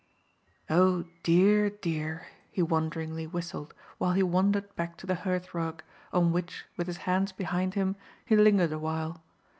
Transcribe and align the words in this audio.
"Oh 0.67 1.05
dear, 1.21 1.69
dear!" 1.69 2.25
he 2.49 2.63
wonderingly 2.63 3.27
whistled 3.27 3.75
while 3.99 4.13
he 4.13 4.23
wandered 4.23 4.75
back 4.75 4.97
to 4.97 5.05
the 5.05 5.13
hearth 5.13 5.53
rug, 5.53 5.83
on 6.11 6.31
which, 6.31 6.65
with 6.75 6.87
his 6.87 6.97
hands 7.05 7.31
behind 7.31 7.75
him, 7.75 7.95
he 8.25 8.35
lingered 8.35 8.71
a 8.71 8.79
while. 8.79 9.21